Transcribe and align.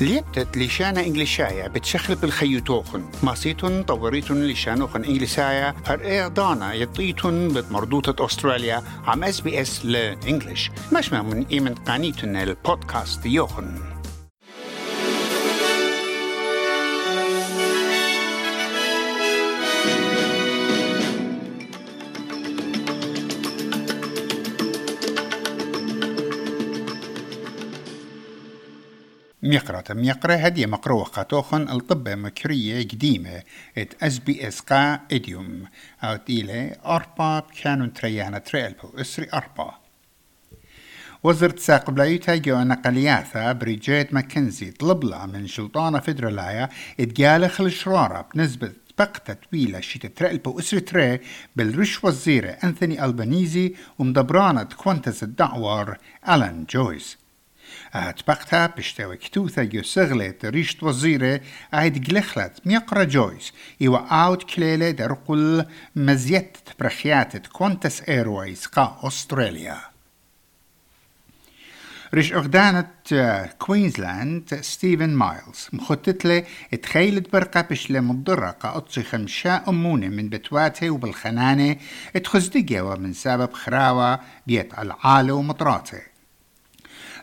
ليبتت 0.00 0.56
لشانا 0.58 1.00
إنجليشايا 1.00 1.68
بتشخل 1.68 2.14
بالخيوتوخن 2.14 3.04
ماسيتون 3.22 3.82
طوريتون 3.82 4.46
لشانوخن 4.46 5.04
إنجليسايا 5.04 5.74
هر 5.86 6.28
دانا 6.28 6.74
يطيتون 6.74 7.48
بمردوطة 7.48 8.26
أستراليا. 8.26 8.82
عم 9.06 9.24
اس 9.24 9.40
بي 9.40 9.60
اس 9.60 9.84
لإنجليش 9.84 10.70
مش 10.92 11.12
من 11.12 11.46
إيمن 11.46 11.74
قانيتون 11.74 12.36
البودكاست 12.36 13.26
يوخن. 13.26 13.93
ميقرة 29.44 29.84
ميقرة 29.90 30.34
هدي 30.34 30.66
مقروة 30.66 31.04
قاتوخن 31.04 31.68
الطبة 31.68 32.14
مكرية 32.14 32.88
قديمة 32.88 33.42
ات 33.78 34.02
اس 34.02 34.18
بي 34.18 34.48
اس 34.48 34.60
قا 34.60 35.00
اديوم 35.12 35.64
أو 36.04 36.16
تيلي 36.16 36.76
اربا 36.86 37.46
كانون 37.62 37.92
تريانا 37.92 38.38
تريلبو 38.38 38.88
أسري 39.00 39.28
اربا 39.34 39.74
وزرت 41.22 41.58
ساق 41.58 41.90
بلايتها 41.90 42.36
جو 42.36 42.58
نقلياثا 42.58 43.52
بريجيت 43.52 44.14
ماكنزي 44.14 44.70
طلب 44.70 45.04
لها 45.04 45.26
من 45.26 45.46
سلطانة 45.46 45.98
فدرالايا 46.00 46.68
اتقال 47.00 47.50
خل 47.50 47.72
شرارة 47.72 48.28
بنسبة 48.34 48.72
بقتة 48.98 49.34
طويلة 49.34 49.80
شيت 49.80 50.06
ترقلبو 50.18 50.58
اسر 50.58 50.78
تري 50.78 51.20
بالرش 51.56 52.04
وزيرة 52.04 52.50
أنثوني 52.50 53.04
ألبانيزي 53.04 53.74
ومدبرانة 53.98 54.62
كوانتس 54.62 55.22
الدعوار 55.22 55.98
ألان 56.28 56.66
جويس. 56.70 57.23
اتبقتا 57.94 58.66
بشتوى 58.66 59.16
كتوثا 59.16 59.64
جو 59.64 59.82
سغلت 59.82 60.44
ريشت 60.44 60.82
وزيرة 60.82 61.40
ايد 61.74 62.00
جلخلت 62.02 62.60
ميقرا 62.64 63.04
جويس 63.04 63.52
ايوا 63.82 63.98
اوت 63.98 64.42
كليلة 64.42 64.90
درقل 64.90 65.66
مزيت 65.96 66.58
برخيات 66.80 67.46
كونتس 67.46 68.02
ايرويز 68.02 68.66
قا 68.66 69.00
استراليا 69.04 69.94
ريش 72.14 72.32
أغدانة 72.32 72.86
كوينزلاند 73.58 74.58
ستيفن 74.60 75.10
مايلز 75.10 75.68
مخطط 75.72 76.24
له 76.24 76.44
تخيلت 76.82 77.32
برقة 77.32 77.60
بشلة 77.60 78.00
مضرة 78.00 78.50
قاطشي 78.50 79.02
خمشاء 79.02 79.70
أمونة 79.70 80.08
من 80.08 80.28
بتواته 80.28 80.90
وبالخنانة 80.90 81.76
تخزدقة 82.24 82.82
ومن 82.82 83.12
سبب 83.12 83.52
خراوة 83.52 84.20
بيت 84.46 84.78
العالة 84.78 85.32
ومطراته 85.32 86.13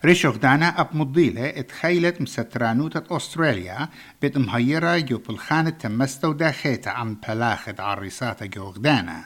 ريشوخ 0.06 0.38
دانا 0.38 0.82
أب 0.82 0.96
مضيلة 0.96 1.50
إتخيلت 1.50 2.22
مسترانوتة 2.22 3.18
أستراليا 3.18 3.90
بيت 4.22 4.38
مهيرة 4.38 4.98
جو 4.98 5.18
بالخانة 5.18 5.70
تمستو 5.70 6.32
داخيتا 6.32 6.90
عم 6.90 7.18
بلاخت 7.28 7.80
عريساتا 7.80 8.46
جو 8.46 8.70
غدانا 8.70 9.24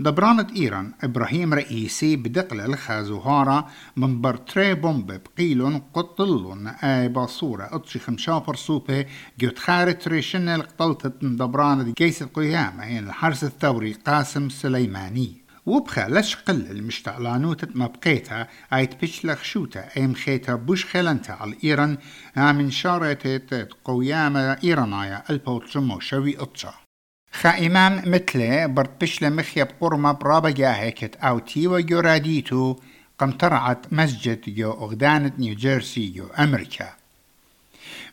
دبرانة 0.00 0.46
إيران 0.56 0.92
إبراهيم 1.02 1.54
رئيسي 1.54 2.16
بدقل 2.16 2.60
الخازوهارة 2.60 3.68
من 3.96 4.20
برتري 4.20 4.74
بومب 4.74 5.20
بقيلون 5.22 5.82
قطلون 5.94 6.66
آي 6.66 7.08
باصورة 7.08 7.68
أطشي 7.72 7.98
خمشا 7.98 8.38
برسوبة 8.38 9.06
جو 9.38 9.50
تخارت 9.50 10.08
ريشن 10.08 10.48
القطلتة 10.48 11.08
دبرانة 11.22 11.94
جيس 11.98 12.22
القيامة 12.22 12.84
يعني 12.84 12.98
الحرس 12.98 13.44
الثوري 13.44 13.92
قاسم 13.92 14.48
سليماني. 14.48 15.47
وبخا 15.68 16.08
لش 16.08 16.36
قل 16.36 16.70
المشتعلانوت 16.70 17.76
ما 17.76 17.86
بقيتها 17.86 18.48
ايت 18.72 19.00
بيش 19.00 19.24
لخشوتا 19.24 19.88
ايم 19.96 20.14
خيتا 20.14 20.54
بوش 20.54 20.84
خلنتا 20.84 21.32
على 21.32 21.54
إيران 21.64 21.98
من 22.36 22.70
شارتت 22.70 23.68
قويامة 23.84 24.58
إيرانايا 24.64 25.22
البوتشمو 25.30 26.00
شوي 26.00 26.42
اتشا 26.42 26.74
خا 27.32 27.66
إمام 27.66 28.02
مثل 28.06 28.68
برد 28.68 28.98
بش 29.00 29.22
لمخيا 29.22 29.64
بقرمة 29.64 30.12
برابا 30.12 30.50
جاهكت 30.50 31.16
أو 31.16 31.38
تيوا 31.38 31.80
جو 31.80 32.00
راديتو 32.00 32.76
قم 33.18 33.30
ترعت 33.30 33.92
مسجد 33.92 34.40
جو 34.46 34.70
أغدانة 34.72 35.32
نيوجيرسي 35.38 36.08
جو 36.08 36.26
أمريكا. 36.26 36.88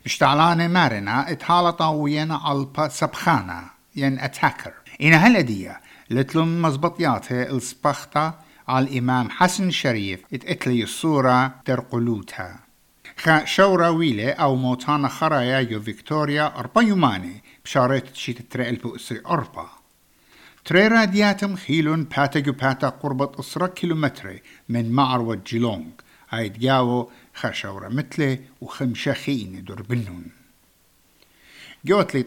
مشتعلانة 0.05 0.67
مارنا 0.67 1.31
اتهالطا 1.31 1.87
وينا 1.87 2.35
على 2.35 2.89
سبخانة 2.89 3.63
ين 3.95 4.19
اتاكر 4.19 4.73
إنا 5.01 5.25
هالأدية 5.25 5.81
لتلم 6.09 6.61
مزبطياتها 6.61 7.51
السبختا 7.51 8.39
على 8.67 8.87
الإمام 8.87 9.29
حسن 9.29 9.71
شريف. 9.71 10.23
اتقتلي 10.33 10.83
الصورة 10.83 11.55
ترقلوتها 11.65 12.59
خا 13.17 13.45
شورا 13.45 13.87
ويلة 13.87 14.31
أو 14.31 14.55
موتانا 14.55 15.07
خرايا 15.07 15.59
يو 15.59 15.81
فيكتوريا 15.81 16.59
أربا 16.59 16.81
يوماني 16.81 17.43
بشارت 17.65 18.15
شيت 18.15 18.51
ترقل 18.51 18.75
بؤسري 18.75 19.21
أربا. 19.25 19.69
تري 20.65 20.87
رادياتم 20.87 21.55
خيلون 21.55 22.03
باتا 22.03 22.39
جو 22.39 22.51
باتا 22.51 22.89
قربة 22.89 23.31
أسرة 23.39 23.67
كيلومتر 23.67 24.39
من 24.69 24.91
معروة 24.91 25.41
جيلونغ. 25.47 25.85
هاي 26.29 26.49
جاو 26.49 27.09
خشورة 27.35 27.87
مثله 27.87 28.39
وخمشخين 28.61 29.63
دربنون 29.63 30.25
جوت 31.85 32.15
لي 32.15 32.23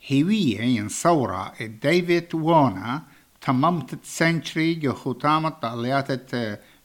طايوتا 0.00 0.06
هيوية 0.06 0.60
ينصورة 0.60 1.52
ديفيد 1.60 2.34
وونا 2.34 3.02
تممت 3.40 4.04
سنشري 4.04 4.74
جو 4.74 4.92
ختامة 4.92 5.48
طاليات 5.48 6.30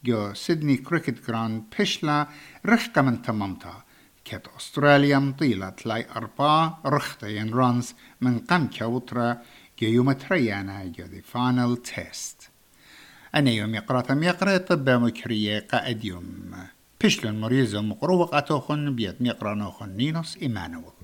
جو 0.06 0.34
سيدني 0.34 0.78
كريكت 0.78 1.28
جراند 1.28 1.64
بشلا 1.80 2.28
رخقة 2.66 3.02
من 3.02 3.22
تممتها. 3.22 3.84
كت 4.26 4.48
أستراليا 4.58 5.20
مطيلة 5.20 5.74
لاي 5.86 6.08
أربعة 6.16 6.80
رخطة 6.86 7.28
ينرانز 7.28 7.94
من 8.22 8.40
قم 8.40 8.68
كوترا 8.68 9.42
جو 9.82 9.88
يوم 9.88 10.12
تريانا 10.12 10.86
جو 10.86 11.06
دي 11.06 11.22
فانل 11.22 11.78
تيست 11.78 12.50
أنا 13.36 13.52
يوم 13.52 13.76
يقرأ 13.76 14.24
يقرأ 14.24 14.58
طب 14.58 14.90
مكرية 14.90 15.68
قائد 15.72 16.06
يوم. 16.06 16.54
بشلن 17.04 17.42
مريزة 17.42 17.82
مقروة 17.82 18.26
قاتوخن 18.26 18.96
بيت 18.96 19.22
ميقرأ 19.22 19.54
نوخن 19.54 19.90
نينوس 19.90 20.38
إيمانويل 20.38 21.03